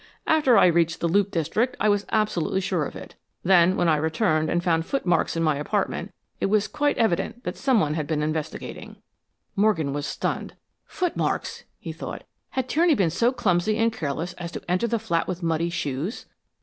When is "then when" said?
3.43-3.87